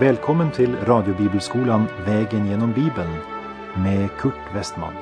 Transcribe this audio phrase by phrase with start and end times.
[0.00, 3.16] Välkommen till radiobibelskolan Vägen genom Bibeln
[3.76, 4.92] med Kurt Westman.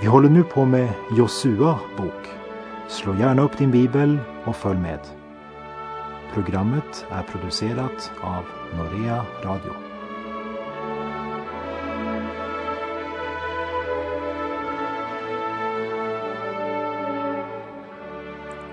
[0.00, 2.28] Vi håller nu på med Josua bok.
[2.88, 5.00] Slå gärna upp din bibel och följ med.
[6.34, 8.44] Programmet är producerat av
[8.76, 9.72] Norea Radio.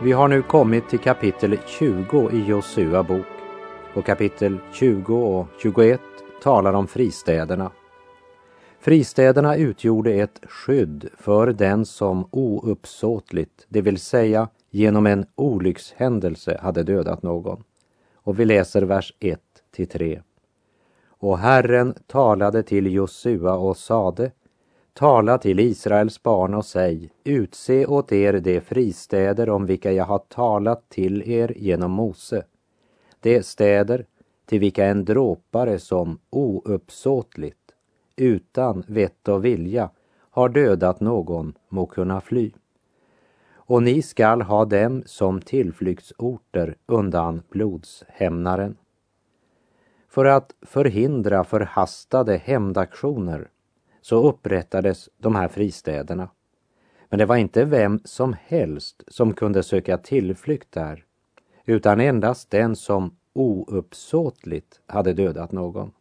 [0.02, 3.39] Vi har nu kommit till kapitel 20 i Josua bok
[3.96, 6.02] och kapitel 20 och 21
[6.44, 7.72] talar om fristäderna.
[8.80, 16.84] Fristäderna utgjorde ett skydd för den som ouppsåtligt, det vill säga genom en olyckshändelse hade
[16.84, 17.64] dödat någon.
[18.14, 19.40] Och vi läser vers 1
[19.72, 20.22] till 3.
[21.08, 24.32] Och Herren talade till Josua och sade
[24.94, 30.20] Tala till Israels barn och säg, utse åt er de fristäder om vilka jag har
[30.20, 32.44] talat till er genom Mose,
[33.20, 34.06] de städer
[34.46, 37.74] till vilka en dråpare som ouppsåtligt,
[38.16, 39.90] utan vett och vilja,
[40.32, 42.52] har dödat någon må kunna fly.
[43.54, 48.78] Och ni skall ha dem som tillflyktsorter undan blodshämnaren.
[50.08, 53.50] För att förhindra förhastade hämndaktioner
[54.02, 56.30] så upprättades de här fristäderna.
[57.10, 61.06] Men det var inte vem som helst som kunde söka tillflykt där,
[61.70, 65.92] utan endast den som ouppsåtligt hade dödat någon.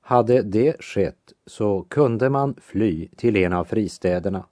[0.00, 4.46] Hade det skett så kunde man fly till en av fristäderna,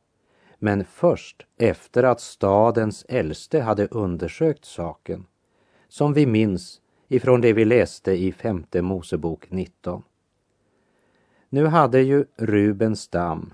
[0.59, 5.27] men först efter att stadens äldste hade undersökt saken,
[5.89, 10.03] som vi minns ifrån det vi läste i femte Mosebok 19.
[11.49, 13.53] Nu hade ju Rubens stam,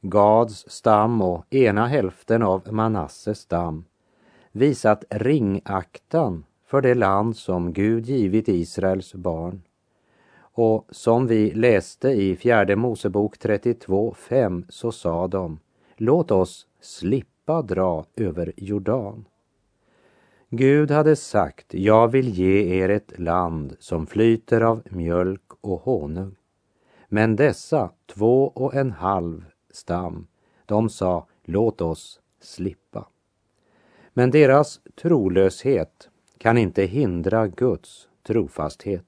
[0.00, 3.84] Gads stam och ena hälften av Manasses stam
[4.52, 9.62] visat ringaktan för det land som Gud givit Israels barn.
[10.54, 15.58] Och som vi läste i fjärde Mosebok 32.5 så sa de,
[15.96, 19.24] låt oss slippa dra över Jordan.
[20.48, 26.36] Gud hade sagt, jag vill ge er ett land som flyter av mjölk och honung.
[27.08, 30.26] Men dessa två och en halv stam,
[30.66, 33.06] de sa, låt oss slippa.
[34.12, 36.08] Men deras trolöshet
[36.38, 39.06] kan inte hindra Guds trofasthet.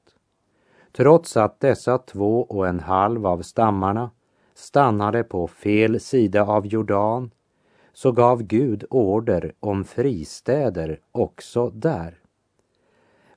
[0.92, 4.10] Trots att dessa två och en halv av stammarna
[4.54, 7.30] stannade på fel sida av Jordan
[7.92, 12.18] så gav Gud order om fristäder också där.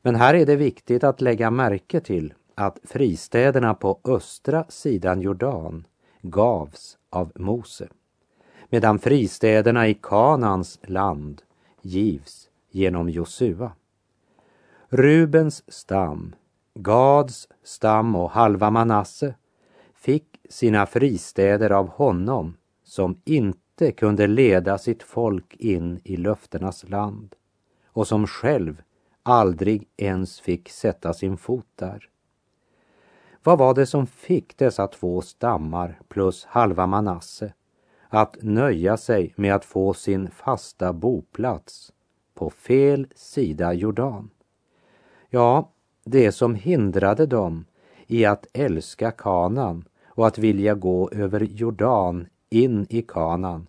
[0.01, 5.87] Men här är det viktigt att lägga märke till att fristäderna på östra sidan Jordan
[6.21, 7.87] gavs av Mose,
[8.69, 11.41] medan fristäderna i Kanans land
[11.81, 13.71] givs genom Josua.
[14.89, 16.35] Rubens stam,
[16.73, 19.35] Gads stam och halva Manasse
[19.95, 27.35] fick sina fristäder av honom som inte kunde leda sitt folk in i löftenas land
[27.85, 28.81] och som själv
[29.23, 32.09] aldrig ens fick sätta sin fot där.
[33.43, 37.53] Vad var det som fick dessa två stammar plus halva Manasse
[38.09, 41.93] att nöja sig med att få sin fasta boplats
[42.33, 44.29] på fel sida Jordan?
[45.29, 45.71] Ja,
[46.03, 47.65] det som hindrade dem
[48.07, 53.67] i att älska kanan och att vilja gå över Jordan in i kanan,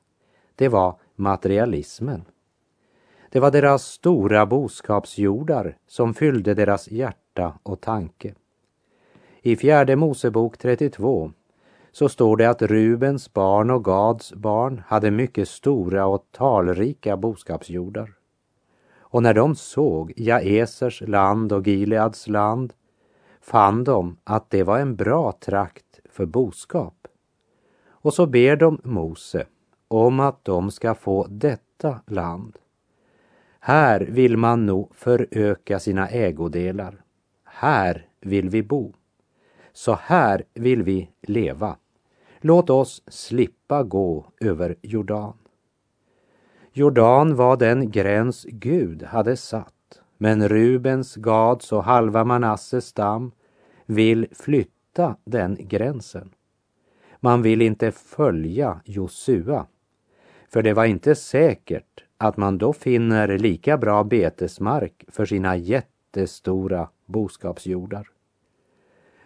[0.54, 2.24] det var materialismen.
[3.30, 8.34] Det var deras stora boskapsjordar som fyllde deras hjärta och tanke.
[9.42, 11.32] I fjärde Mosebok 32
[11.92, 18.14] så står det att Rubens barn och Gads barn hade mycket stora och talrika boskapsjordar.
[19.10, 22.72] Och när de såg Jaesers land och Gileads land
[23.40, 26.94] fann de att det var en bra trakt för boskap.
[27.88, 29.46] Och så ber de Mose
[29.88, 32.58] om att de ska få detta land.
[33.60, 37.02] Här vill man nog föröka sina ägodelar.
[37.44, 38.92] Här vill vi bo.
[39.78, 41.76] Så här vill vi leva.
[42.40, 45.36] Låt oss slippa gå över Jordan.
[46.72, 53.32] Jordan var den gräns Gud hade satt, men Rubens, Gads och halva Manasses stam
[53.86, 56.34] vill flytta den gränsen.
[57.20, 59.66] Man vill inte följa Josua,
[60.48, 66.88] för det var inte säkert att man då finner lika bra betesmark för sina jättestora
[67.06, 68.08] boskapsjordar.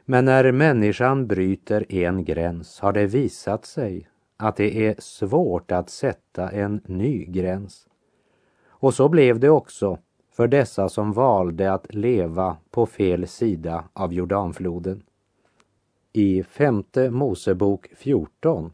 [0.05, 5.91] Men när människan bryter en gräns har det visat sig att det är svårt att
[5.91, 7.87] sätta en ny gräns.
[8.67, 9.99] Och så blev det också
[10.33, 15.03] för dessa som valde att leva på fel sida av Jordanfloden.
[16.13, 18.73] I femte Mosebok 14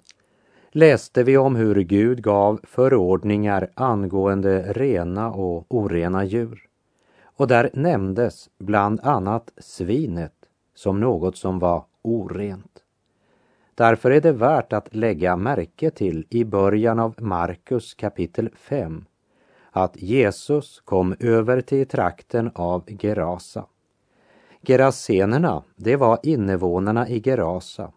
[0.70, 6.62] läste vi om hur Gud gav förordningar angående rena och orena djur.
[7.22, 10.37] Och där nämndes bland annat svinet
[10.78, 12.84] som något som var orent.
[13.74, 19.04] Därför är det värt att lägga märke till i början av Markus kapitel 5
[19.70, 23.66] att Jesus kom över till trakten av Gerasa.
[24.62, 27.92] Gerasenerna, det var invånarna i Gerasa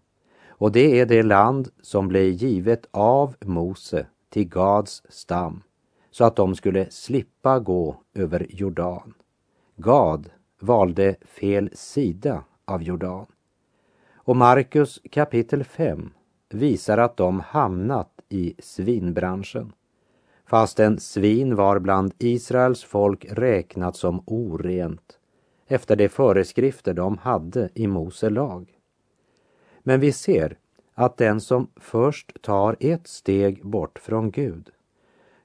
[0.48, 5.64] och det är det land som blev givet av Mose till Gads stam
[6.12, 9.14] så att de skulle slippa gå över Jordan.
[9.76, 10.30] Gad
[10.60, 13.26] valde fel sida av Jordan.
[14.16, 16.10] Och Markus kapitel 5
[16.50, 19.74] visar att de hamnat i svinbranschen.
[20.46, 25.20] Fastän svin var bland Israels folk räknat som orent
[25.68, 28.78] efter de föreskrifter de hade i Mose lag.
[29.84, 30.58] Men vi ser
[30.94, 34.70] att den som först tar ett steg bort från Gud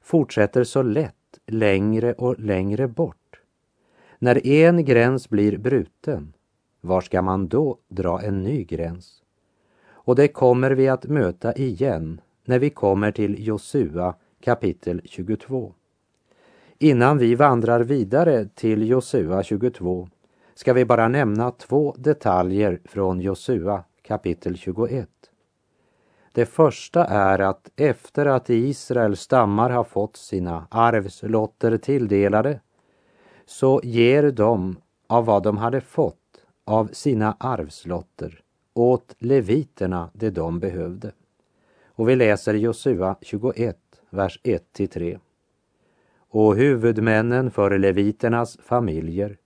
[0.03, 3.41] fortsätter så lätt längre och längre bort.
[4.19, 6.33] När en gräns blir bruten,
[6.81, 9.23] var ska man då dra en ny gräns?
[9.89, 14.15] Och det kommer vi att möta igen när vi kommer till Josua
[14.45, 15.73] kapitel 22.
[16.79, 20.09] Innan vi vandrar vidare till Josua 22
[20.55, 25.09] ska vi bara nämna två detaljer från Josua kapitel 21.
[26.33, 32.61] Det första är att efter att Israels stammar har fått sina arvslotter tilldelade
[33.47, 34.77] så ger de
[35.07, 36.26] av vad de hade fått
[36.67, 38.41] av sina arvslotter
[38.75, 41.13] åt leviterna det de behövde.
[41.87, 43.79] Och vi läser Josua 21,
[44.11, 45.19] vers 1-3.
[46.29, 49.37] Och huvudmännen för leviternas familjer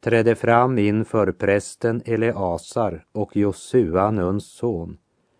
[0.00, 4.98] trädde fram inför prästen Eleasar och Josua, Nuns son,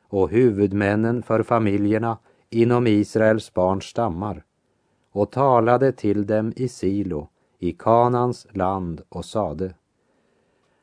[0.09, 2.19] och huvudmännen för familjerna
[2.51, 4.45] inom Israels barns stammar
[5.13, 7.29] och talade till dem i Silo,
[7.59, 9.75] i Kanans land och sade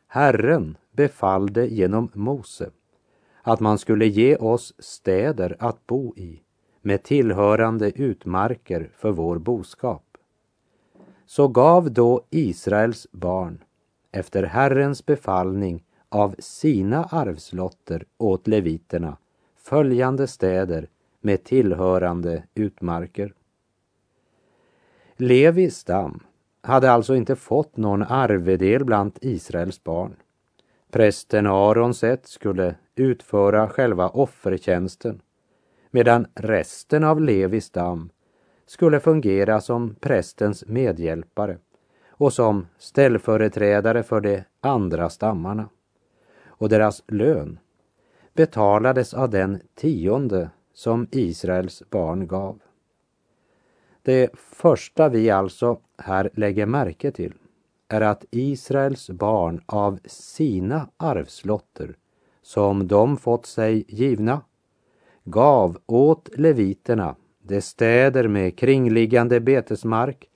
[0.08, 2.70] Herren befallde genom Mose
[3.42, 6.42] att man skulle ge oss städer att bo i
[6.82, 10.18] med tillhörande utmarker för vår boskap.
[11.26, 13.64] Så gav då Israels barn
[14.12, 19.18] efter Herrens befallning av sina arvslotter åt leviterna
[19.56, 20.90] följande städer
[21.22, 23.34] med tillhörande utmarker.
[25.18, 26.20] Levi stam
[26.68, 30.16] hade alltså inte fått någon arvedel bland Israels barn.
[30.92, 35.22] Prästen Arons ett skulle utföra själva offertjänsten
[35.92, 38.10] medan resten av Levis stam
[38.66, 41.58] skulle fungera som prästens medhjälpare
[42.10, 45.70] och som ställföreträdare för de andra stammarna.
[46.46, 47.60] Och deras lön
[48.34, 52.60] betalades av den tionde som Israels barn gav.
[54.08, 57.34] Det första vi alltså här lägger märke till
[57.88, 61.96] är att Israels barn av sina arvslotter
[62.42, 64.42] som de fått sig givna
[65.24, 70.30] gav åt leviterna de städer med kringliggande betesmark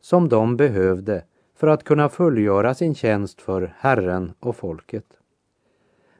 [0.00, 1.24] som de behövde
[1.56, 5.06] för att kunna fullgöra sin tjänst för Herren och folket.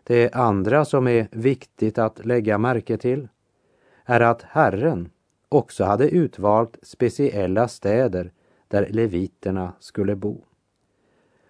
[0.05, 3.29] Det andra som är viktigt att lägga märke till
[4.05, 5.11] är att Herren
[5.49, 8.33] också hade utvalt speciella städer
[8.69, 10.45] där leviterna skulle bo.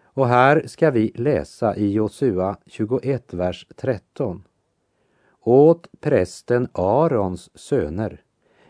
[0.03, 4.45] Och här ska vi läsa i Josua 21, vers 13.
[5.41, 8.23] Åt prästen Arons söner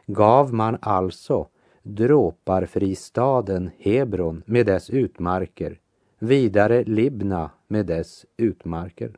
[0.06, 1.48] gav man alltså
[1.82, 5.80] dråparfristaden Hebron med dess utmarker,
[6.18, 9.16] vidare Libna med dess utmarker.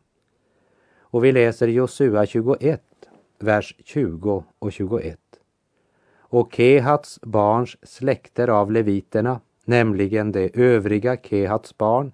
[0.98, 2.82] Och vi läser Josua 21,
[3.38, 5.19] vers 20 och 21.
[6.32, 12.12] Och Kehats barns släkter av leviterna, nämligen de övriga Kehats barn,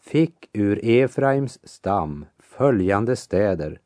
[0.00, 3.80] fick ur Efraims stam följande städer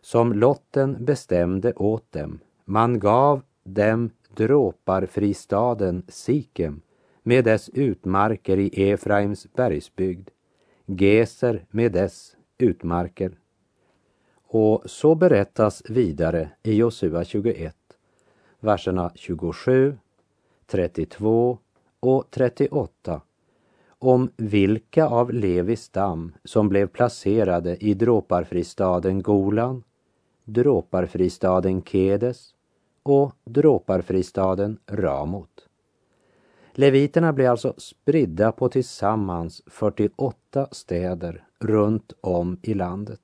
[0.00, 2.40] som lotten bestämde åt dem.
[2.64, 6.80] Man gav dem dråparfristaden Sikem
[7.22, 10.28] med dess utmarker i Efraims bergsbygd,
[10.86, 13.38] Geser med dess utmarker.
[14.50, 17.76] Och så berättas vidare i Josua 21,
[18.60, 19.98] verserna 27,
[20.66, 21.58] 32
[22.00, 23.20] och 38
[23.98, 29.82] om vilka av Levis stam som blev placerade i dråparfristaden Golan,
[30.44, 32.54] dråparfristaden Kedes
[33.02, 35.68] och dråparfristaden Ramot.
[36.72, 43.20] Leviterna blev alltså spridda på tillsammans 48 städer runt om i landet.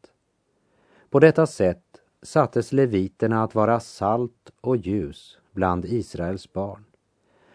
[1.11, 1.84] På detta sätt
[2.25, 6.85] sattes leviterna att vara salt och ljus bland Israels barn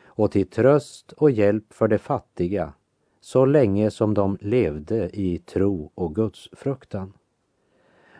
[0.05, 2.73] och till tröst och hjälp för de fattiga
[3.21, 7.13] så länge som de levde i tro och gudsfruktan.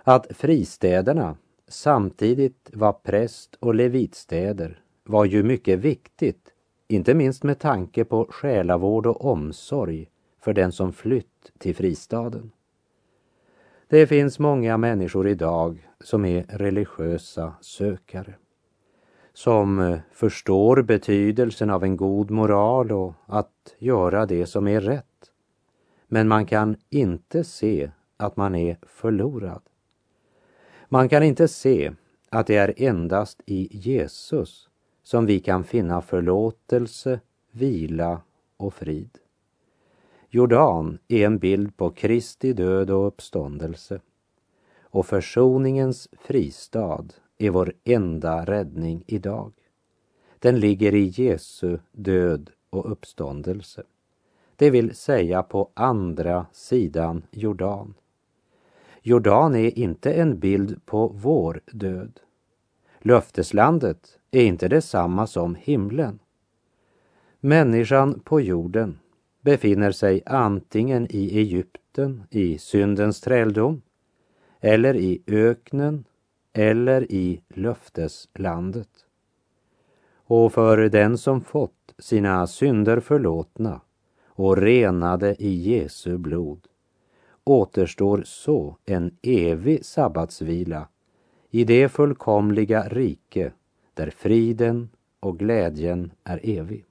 [0.03, 1.38] Att fristäderna
[1.68, 6.53] samtidigt var präst och levitstäder var ju mycket viktigt,
[6.88, 12.51] inte minst med tanke på själavård och omsorg för den som flytt till fristaden.
[13.91, 18.36] Det finns många människor idag som är religiösa sökare.
[19.34, 25.31] Som eh, förstår betydelsen av en god moral och att göra det som är rätt.
[26.08, 29.62] Men man kan inte se att man är förlorad.
[30.89, 31.91] Man kan inte se
[32.29, 34.69] att det är endast i Jesus
[35.03, 37.19] som vi kan finna förlåtelse,
[37.51, 38.22] vila
[38.58, 39.17] och frid.
[40.31, 44.00] Jordan är en bild på Kristi död och uppståndelse.
[44.81, 47.05] Och försoningens fristad
[47.38, 49.53] är vår enda räddning idag.
[50.39, 53.83] Den ligger i Jesu död och uppståndelse.
[54.55, 57.93] Det vill säga på andra sidan Jordan.
[59.01, 62.19] Jordan är inte en bild på vår död.
[63.00, 66.19] Löfteslandet är inte detsamma som himlen.
[67.39, 69.00] Människan på jorden
[69.41, 73.81] befinner sig antingen i Egypten, i syndens träldom,
[74.62, 76.05] eller i öknen
[76.53, 78.89] eller i löfteslandet.
[80.13, 83.81] Och för den som fått sina synder förlåtna
[84.27, 86.67] och renade i Jesu blod
[87.43, 90.88] återstår så en evig sabbatsvila
[91.50, 93.51] i det fullkomliga rike
[93.93, 96.86] där friden och glädjen är evig.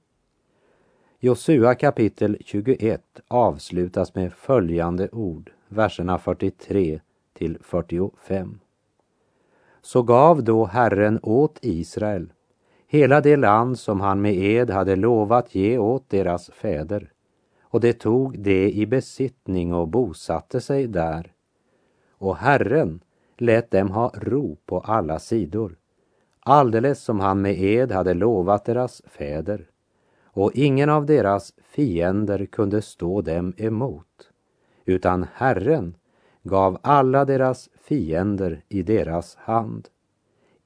[1.21, 6.99] Josua kapitel 21 avslutas med följande ord, verserna 43
[7.33, 8.59] till 45.
[9.81, 12.33] Så gav då Herren åt Israel
[12.87, 17.11] hela det land som han med ed hade lovat ge åt deras fäder,
[17.61, 21.31] och det tog det i besittning och bosatte sig där.
[22.11, 22.99] Och Herren
[23.37, 25.75] lät dem ha ro på alla sidor,
[26.39, 29.68] alldeles som han med ed hade lovat deras fäder
[30.39, 34.31] och ingen av deras fiender kunde stå dem emot,
[34.85, 35.95] utan Herren
[36.43, 39.87] gav alla deras fiender i deras hand.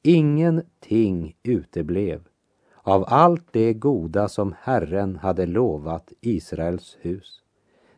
[0.01, 2.21] Ingenting uteblev
[2.81, 7.41] av allt det goda som Herren hade lovat Israels hus.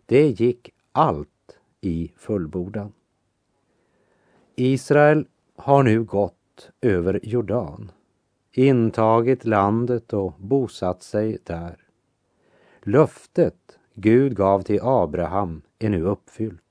[0.05, 2.93] Det gick allt i fullbordan.
[4.55, 7.91] Israel har nu gått över Jordan
[8.57, 11.75] intagit landet och bosatt sig där.
[12.83, 16.61] Löftet Gud gav till Abraham är nu uppfyllt.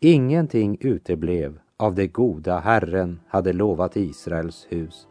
[0.00, 5.06] Ingenting uteblev av det goda Herren hade lovat Israels hus.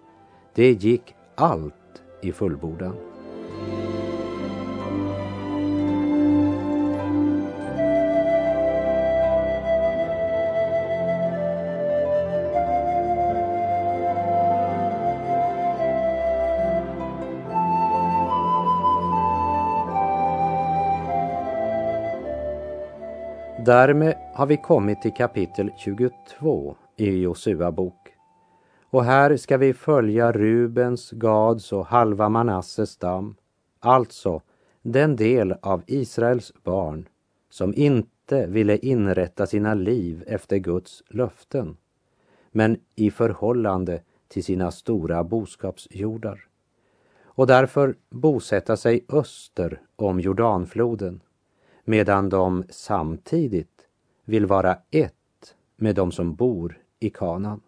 [0.54, 3.15] Det gick allt i fullbordan.
[23.66, 28.14] Därmed har vi kommit till kapitel 22 i Josua bok.
[28.90, 33.36] Och här ska vi följa Rubens, Gads och halva Manasses stam,
[33.80, 34.42] alltså
[34.82, 37.08] den del av Israels barn
[37.50, 41.78] som inte ville inrätta sina liv efter Guds löften,
[42.52, 46.40] men i förhållande till sina stora boskapsjordar
[47.24, 51.22] och därför bosätta sig öster om Jordanfloden
[51.86, 53.88] medan de samtidigt
[54.26, 57.62] vill vara ett med de som bor i kanan.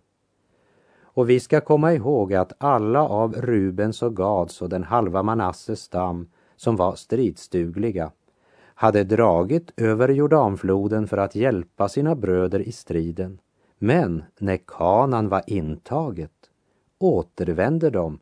[1.01, 5.81] Och vi ska komma ihåg att alla av Rubens och Gads och den halva Manasses
[5.81, 8.11] stam som var stridsdugliga
[8.79, 13.39] hade dragit över Jordanfloden för att hjälpa sina bröder i striden.
[13.77, 16.31] Men när kanan var intaget
[16.97, 18.19] återvänder de,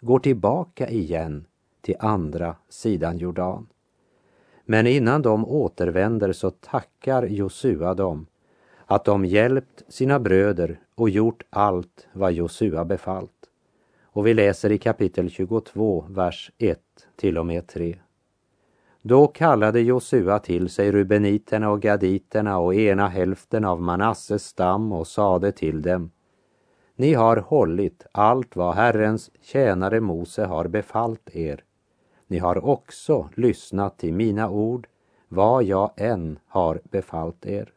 [0.00, 1.46] går tillbaka igen
[1.80, 3.66] till andra sidan Jordan.
[4.70, 8.26] Men innan de återvänder så tackar Josua dem
[8.86, 13.32] att de hjälpt sina bröder och gjort allt vad Josua befallt.
[14.02, 16.80] Och vi läser i kapitel 22, vers 1
[17.16, 17.96] till och med 3.
[19.02, 25.06] Då kallade Josua till sig rubeniterna och gaditerna och ena hälften av Manasses stam och
[25.06, 26.10] sade till dem
[26.96, 31.64] Ni har hållit allt vad Herrens tjänare Mose har befallt er
[32.30, 34.86] ni har också lyssnat till mina ord,
[35.28, 37.72] vad jag än har befallt er.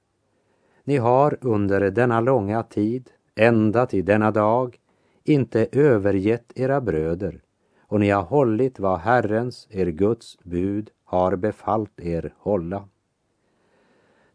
[0.83, 4.79] Ni har under denna långa tid, ända till denna dag,
[5.23, 7.41] inte övergett era bröder
[7.91, 12.87] och ni har hållit vad Herrens, er Guds bud, har befallt er hålla.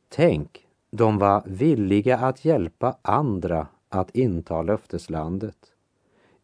[0.08, 5.56] Tänk, de var villiga att hjälpa andra att inta löfteslandet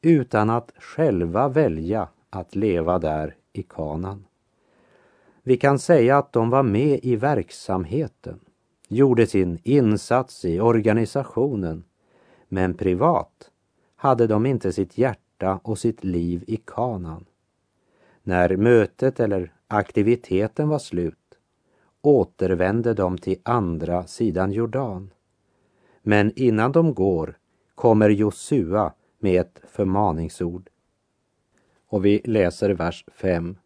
[0.02, 4.24] utan att själva välja att leva där i kanan.
[5.42, 8.40] Vi kan säga att de var med i verksamheten,
[8.88, 11.84] gjorde sin insats i organisationen,
[12.48, 13.50] men privat
[13.96, 17.24] hade de inte sitt hjärta och sitt liv i kanan.
[18.22, 21.16] När mötet eller aktiviteten var slut
[22.02, 25.10] återvände de till andra sidan Jordan.
[26.02, 27.38] Men innan de går
[27.74, 30.70] kommer Josua med ett förmaningsord.
[31.92, 33.56] Och vi läser vers 5.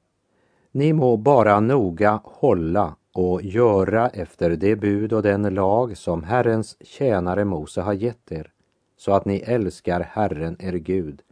[0.73, 6.77] Ni må bara noga hålla och göra efter det bud och den lag som Herrens
[6.81, 8.53] tjänare Mose har gett er,
[8.97, 11.23] så att ni älskar Herren er Gud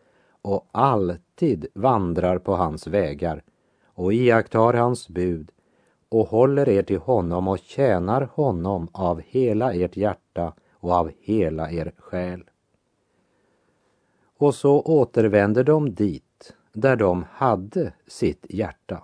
[0.43, 3.43] och alltid vandrar på hans vägar
[3.85, 5.51] och iakttar hans bud
[6.09, 11.71] och håller er till honom och tjänar honom av hela ert hjärta och av hela
[11.71, 12.45] er själ.
[14.39, 16.24] Och så återvänder de dit
[16.75, 19.03] där de hade sitt hjärta,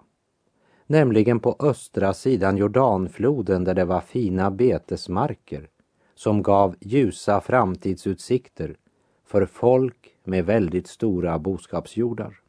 [0.86, 5.68] nämligen på östra sidan Jordanfloden där det var fina betesmarker
[6.14, 8.76] som gav ljusa framtidsutsikter
[9.24, 12.40] för folk med väldigt stora boskapsjordar.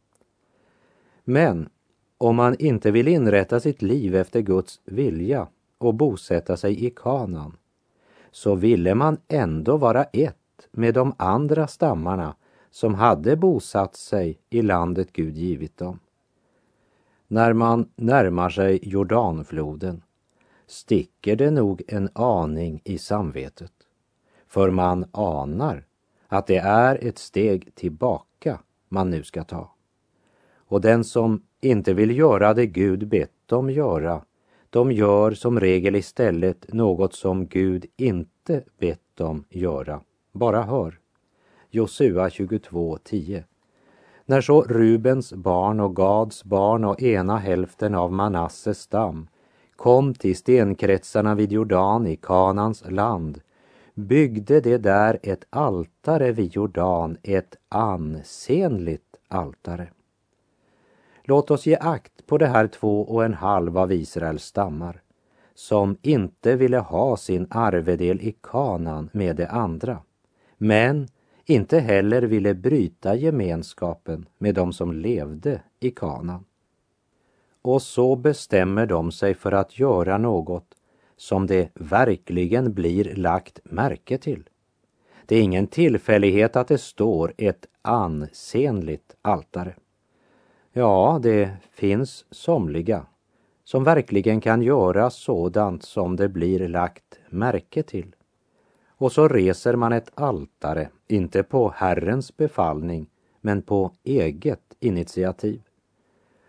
[1.24, 1.70] Men
[2.18, 5.48] om man inte vill inrätta sitt liv efter Guds vilja
[5.78, 7.58] och bosätta sig i kanan,
[8.32, 10.36] så ville man ändå vara ett
[10.72, 12.36] med de andra stammarna
[12.72, 16.00] som hade bosatt sig i landet Gud givit dem.
[17.28, 20.04] När man närmar sig Jordanfloden
[20.68, 23.74] sticker det nog en aning i samvetet,
[24.48, 25.86] för man anar
[26.28, 29.72] att det är ett steg tillbaka man nu ska ta.
[30.56, 34.26] Och den som inte vill göra det Gud bett dem göra,
[34.70, 40.02] de gör som regel istället något som Gud inte bett dem göra.
[40.32, 41.00] Bara hör.
[41.74, 43.44] Josua 22.10.
[44.26, 49.28] När så Rubens barn och Gads barn och ena hälften av Manasses stam
[49.76, 53.42] kom till stenkretsarna vid Jordan i Kanans land
[53.94, 59.88] byggde de där ett altare vid Jordan, ett ansenligt altare.
[61.24, 65.02] Låt oss ge akt på det här två och en halv av Israels stammar
[65.56, 70.00] som inte ville ha sin arvedel i kanan med de andra,
[70.58, 71.08] men
[71.52, 76.46] inte heller ville bryta gemenskapen med de som levde i kanan.
[77.62, 80.76] Och så bestämmer de sig för att göra något
[81.18, 84.50] som det verkligen blir lagt märke till.
[85.26, 89.76] Det är ingen tillfällighet att det står ett ansenligt altare.
[90.74, 93.06] Ja, det finns somliga
[93.64, 98.16] som verkligen kan göra sådant som det blir lagt märke till.
[99.02, 103.08] Och så reser man ett altare, inte på Herrens befallning,
[103.42, 105.62] men på eget initiativ.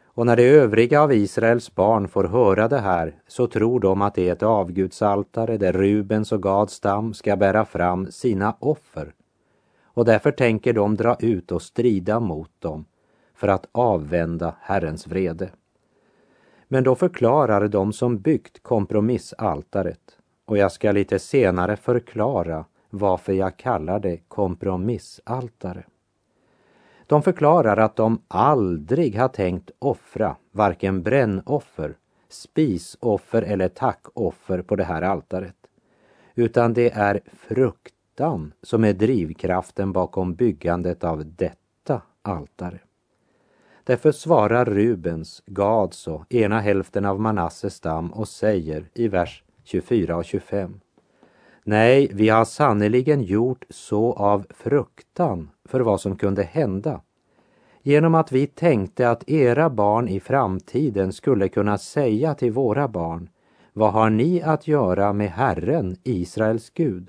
[0.04, 4.14] Och när de övriga av Israels barn får höra det här så tror de att
[4.14, 9.14] det är ett avgudsaltare där Rubens och Gads stam ska bära fram sina offer.
[9.84, 12.84] Och därför tänker de dra ut och strida mot dem
[13.34, 15.50] för att avvända Herrens vrede.
[16.68, 23.56] Men då förklarar de som byggt kompromissaltaret och jag ska lite senare förklara varför jag
[23.56, 25.84] kallar det kompromissaltare.
[27.06, 31.96] De förklarar att de aldrig har tänkt offra varken brännoffer,
[32.28, 35.56] spisoffer eller tackoffer på det här altaret.
[36.34, 42.78] Utan det är fruktan som är drivkraften bakom byggandet av detta altare.
[43.84, 50.16] Därför svarar Rubens, Gads och ena hälften av Manasses stam och säger i vers 24
[50.16, 50.80] och 25.
[51.64, 57.00] Nej, vi har sannerligen gjort så av fruktan för vad som kunde hända.
[57.82, 63.28] Genom att vi tänkte att era barn i framtiden skulle kunna säga till våra barn,
[63.72, 67.08] vad har ni att göra med Herren, Israels Gud?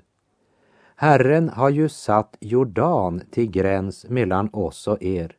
[0.96, 5.36] Herren har ju satt Jordan till gräns mellan oss och er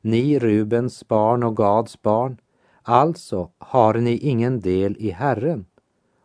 [0.00, 2.36] ni Rubens barn och Gads barn,
[2.82, 5.66] alltså har ni ingen del i Herren.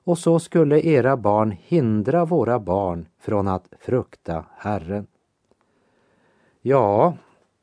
[0.03, 5.07] Och så skulle era barn hindra våra barn från att frukta Herren.
[6.61, 7.17] Ja,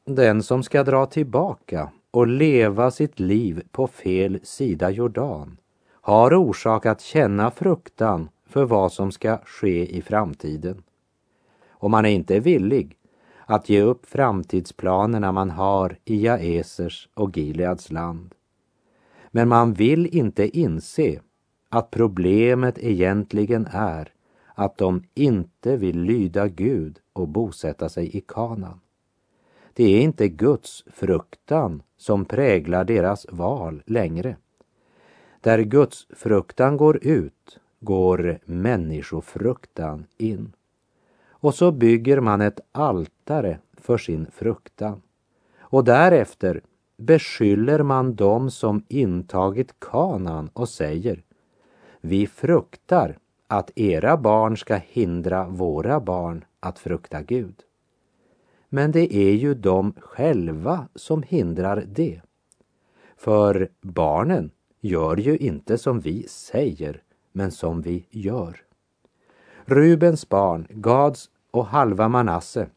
[0.05, 5.57] den som ska dra tillbaka och leva sitt liv på fel sida Jordan
[5.91, 10.83] har orsak att känna fruktan för vad som ska ske i framtiden.
[11.69, 12.97] Och man är inte villig
[13.47, 18.35] att ge upp framtidsplanerna man har i Jaesers och Gileads land.
[19.31, 21.21] Men man vill inte inse
[21.71, 24.13] att problemet egentligen är
[24.55, 28.81] att de inte vill lyda Gud och bosätta sig i Kanan.
[29.75, 34.37] Det är inte Guds fruktan som präglar deras val längre.
[35.41, 40.53] Där Guds fruktan går ut går människofruktan in.
[41.29, 45.03] Och så bygger man ett altare för sin fruktan.
[45.59, 46.61] Och därefter
[46.97, 51.23] beskyller man dem som intagit kanan och säger
[52.01, 57.55] vi fruktar att era barn ska hindra våra barn att frukta Gud.
[58.69, 62.21] Men det är ju de själva som hindrar det.
[63.17, 68.63] För barnen gör ju inte som vi säger, men som vi gör.
[69.65, 72.69] Rubens barn, Gads och halva Manasse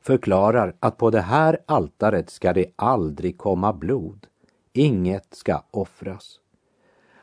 [0.00, 4.26] förklarar att på det här altaret ska det aldrig komma blod.
[4.72, 6.39] Inget ska offras.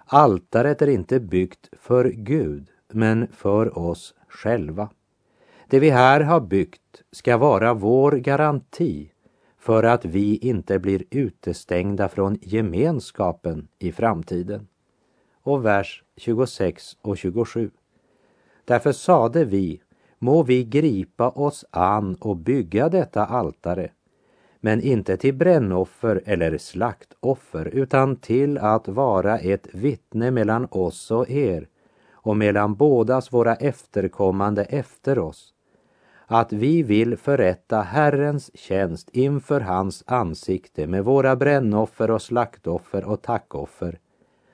[0.09, 4.89] Altaret är inte byggt för Gud, men för oss själva.
[5.69, 9.11] Det vi här har byggt ska vara vår garanti
[9.57, 14.67] för att vi inte blir utestängda från gemenskapen i framtiden.
[15.41, 17.71] Och vers 26 och 27.
[18.65, 19.81] Därför sade vi,
[20.19, 23.91] må vi gripa oss an och bygga detta altare,
[24.59, 31.29] men inte till brännoffer eller slaktoffer, utan till att vara ett vittne mellan oss och
[31.29, 31.67] er
[32.11, 35.53] och mellan bådas våra efterkommande efter oss,
[36.25, 43.21] att vi vill förrätta Herrens tjänst inför hans ansikte med våra brännoffer och slaktoffer och
[43.21, 43.99] tackoffer,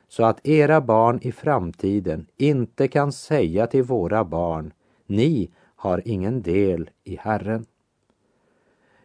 [0.08, 4.74] så att era barn i framtiden inte kan säga till våra barn,
[5.06, 7.66] ni har ingen del i Herren.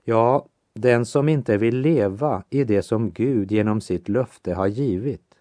[0.05, 0.47] Ja,
[0.81, 5.35] den som inte vill leva i det som Gud genom sitt löfte har givit,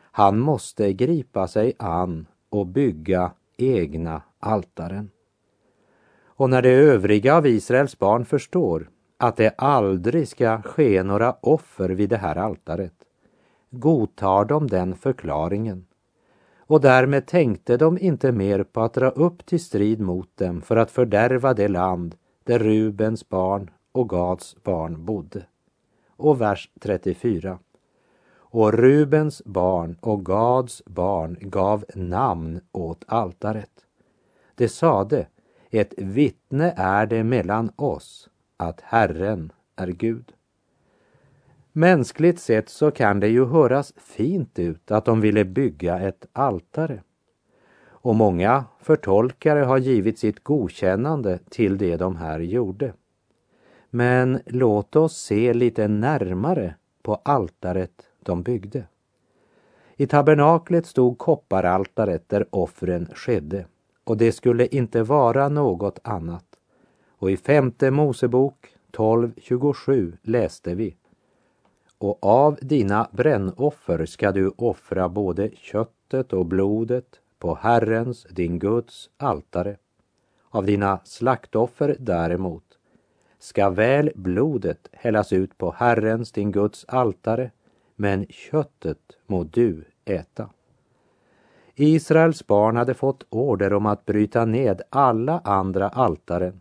[0.00, 5.10] han måste gripa sig an och bygga egna altaren.
[6.24, 11.88] Och när de övriga av Israels barn förstår att det aldrig ska ske några offer
[11.88, 12.94] vid det här altaret,
[13.70, 15.86] godtar de den förklaringen.
[16.58, 20.76] Och därmed tänkte de inte mer på att dra upp till strid mot dem för
[20.76, 25.46] att fördärva det land där Rubens barn och Gads barn bodde.
[26.16, 27.58] Och vers 34.
[28.34, 33.86] Och Rubens barn och Gads barn gav namn åt altaret.
[34.54, 35.26] Det sade,
[35.70, 40.32] ett vittne är det mellan oss att Herren är Gud.
[41.72, 47.02] Mänskligt sett så kan det ju höras fint ut att de ville bygga ett altare.
[47.86, 52.92] Och många förtolkare har givit sitt godkännande till det de här gjorde.
[53.90, 58.84] Men låt oss se lite närmare på altaret de byggde.
[59.96, 63.66] I tabernaklet stod kopparaltaret där offren skedde
[64.04, 66.44] och det skulle inte vara något annat.
[67.18, 70.96] Och i femte Mosebok 12.27 läste vi
[71.98, 79.10] och av dina brännoffer ska du offra både köttet och blodet på Herrens, din Guds,
[79.16, 79.76] altare.
[80.50, 82.64] Av dina slaktoffer däremot
[83.46, 87.50] ska väl blodet hällas ut på Herrens, din Guds, altare,
[87.96, 90.50] men köttet må du äta.
[91.74, 96.60] Israels barn hade fått order om att bryta ned alla andra altaren.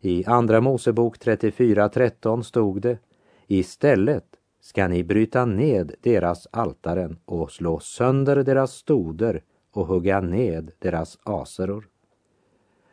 [0.00, 2.98] I Andra Mosebok 34.13 stod det
[3.46, 4.26] Istället
[4.60, 11.18] ska ni bryta ned deras altaren och slå sönder deras stoder och hugga ned deras
[11.22, 11.88] aseror.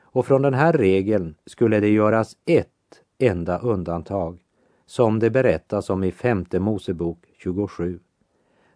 [0.01, 2.69] Och från den här regeln skulle det göras ett
[3.17, 4.43] enda undantag
[4.85, 7.99] som det berättas om i femte Mosebok 27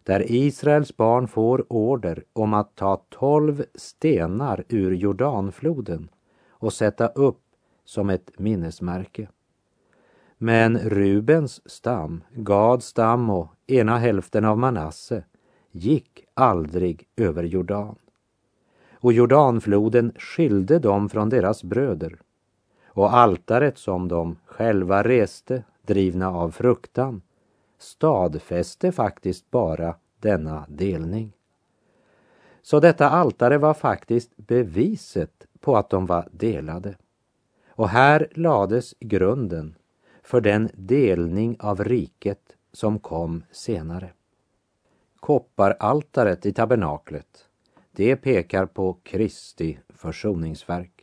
[0.08, 6.10] där Israels barn får order om att ta tolv stenar ur Jordanfloden
[6.50, 7.42] och sätta upp
[7.86, 9.28] som ett minnesmärke.
[10.38, 15.24] Men Rubens stam, Gads stam och ena hälften av Manasse
[15.72, 17.96] gick aldrig över Jordan.
[18.94, 22.20] Och Jordanfloden skilde dem från deras bröder.
[22.98, 27.22] Och altaret som de själva reste, drivna av fruktan,
[27.78, 31.34] stadfäste faktiskt bara denna delning.
[32.62, 36.96] Så detta altare var faktiskt beviset på att de var delade.
[37.70, 39.76] Och här lades grunden
[40.24, 44.10] för den delning av riket som kom senare.
[45.20, 47.46] Kopparaltaret i tabernaklet,
[47.92, 50.97] det pekar på Kristi försoningsverk.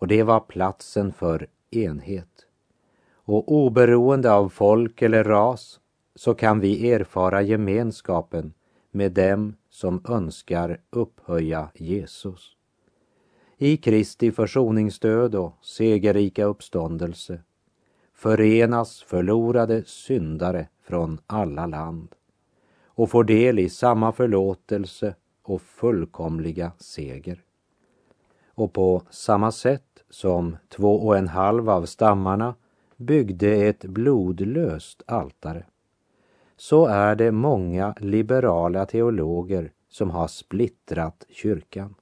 [0.00, 2.46] Och det var platsen för enhet.
[3.12, 5.80] Och oberoende av folk eller ras
[6.14, 8.52] så kan vi erfara gemenskapen
[8.90, 12.56] med dem som önskar upphöja Jesus.
[13.58, 17.40] I Kristi försoningsdöd och segerrika uppståndelse
[18.14, 22.14] förenas förlorade syndare från alla land
[22.84, 27.42] och får del i samma förlåtelse och fullkomliga seger.
[28.60, 32.54] Och på samma sätt som två och en halv av stammarna
[32.96, 35.64] byggde ett blodlöst altare
[36.56, 41.94] så är det många liberala teologer som har splittrat kyrkan.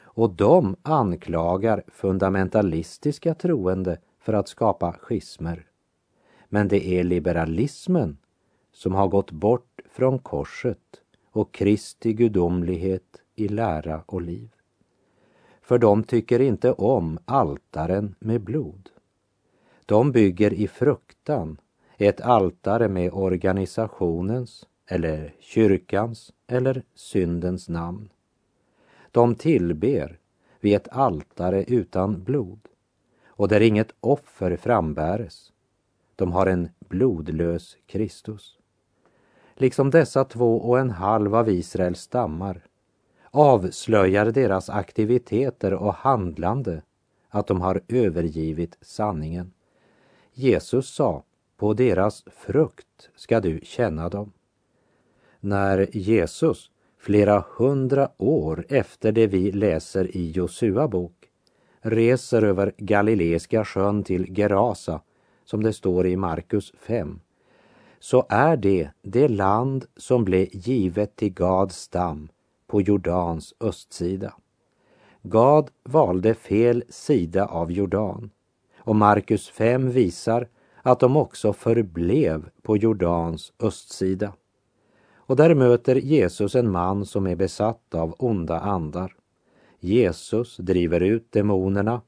[0.00, 5.66] Och de anklagar fundamentalistiska troende för att skapa schismer.
[6.48, 8.18] Men det är liberalismen
[8.72, 14.55] som har gått bort från korset och Kristi gudomlighet i lära och liv.
[15.66, 18.90] För de tycker inte om altaren med blod.
[19.86, 21.60] De bygger i fruktan
[21.98, 28.08] ett altare med organisationens eller kyrkans eller syndens namn.
[29.10, 30.18] De tillber
[30.60, 32.60] vid ett altare utan blod
[33.26, 35.52] och där inget offer frambäres.
[36.16, 38.58] De har en blodlös Kristus.
[39.54, 42.62] Liksom dessa två och en halv av Israels stammar
[43.36, 46.82] avslöjar deras aktiviteter och handlande
[47.28, 49.52] att de har övergivit sanningen.
[50.32, 51.22] Jesus sa,
[51.56, 54.32] på deras frukt ska du känna dem.
[55.40, 61.28] När Jesus, flera hundra år efter det vi läser i Josua bok,
[61.80, 65.00] reser över Galileiska sjön till Gerasa,
[65.44, 67.20] som det står i Markus 5,
[67.98, 72.28] så är det det land som blev givet till Gads stam
[72.66, 74.34] på Jordans östsida.
[75.22, 78.30] Gad valde fel sida av Jordan
[78.78, 80.48] och Markus 5 visar
[80.82, 84.32] att de också förblev på Jordans östsida.
[85.16, 89.14] Och där möter Jesus en man som är besatt av onda andar.
[89.80, 92.00] Jesus driver ut demonerna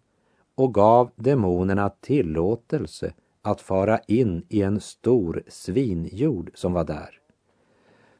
[0.54, 7.10] och gav demonerna tillåtelse att fara in i en stor svinjord som var där.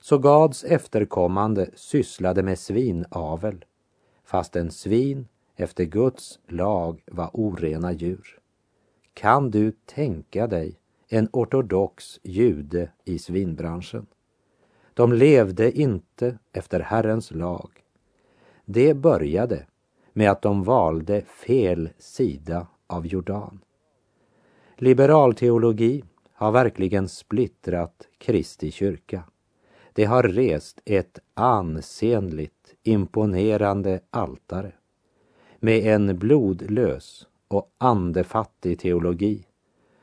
[0.09, 3.65] Så Gads efterkommande sysslade med svinavel,
[4.25, 8.39] fastän svin efter Guds lag var orena djur.
[9.15, 14.07] Kan du tänka dig en ortodox jude i svinbranschen?
[14.95, 17.71] De levde inte efter Herrens lag.
[18.65, 19.67] Det började
[20.13, 23.61] med att de valde fel sida av Jordan.
[24.77, 29.25] Liberalteologi har verkligen splittrat Kristi kyrka.
[29.99, 34.73] Det har rest ett ansenligt, imponerande altare
[35.59, 39.47] med en blodlös och andefattig teologi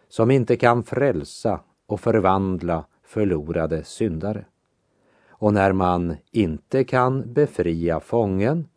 [0.08, 4.46] som inte kan frälsa och förvandla förlorade syndare.
[5.28, 8.68] Och när man inte kan befria fången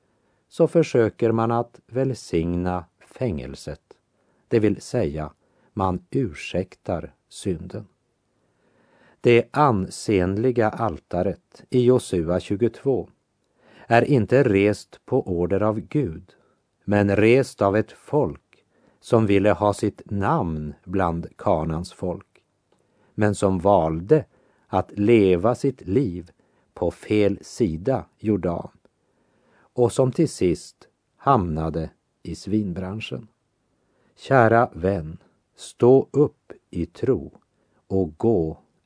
[0.48, 3.82] så försöker man att välsigna fängelset,
[4.48, 5.32] det vill säga
[5.72, 7.86] man ursäktar synden.
[9.20, 13.08] Det ansenliga altaret i Josua 22
[13.86, 16.34] är inte rest på order av Gud,
[16.84, 18.64] men rest av ett folk
[19.00, 22.42] som ville ha sitt namn bland Kanans folk,
[23.14, 24.24] men som valde
[24.66, 26.30] att leva sitt liv
[26.74, 28.70] på fel sida Jordan
[29.72, 31.90] och som till sist hamnade
[32.22, 33.28] i svinbranschen.
[34.16, 35.18] Kära vän,
[35.56, 37.32] stå upp i tro
[37.86, 38.58] och gå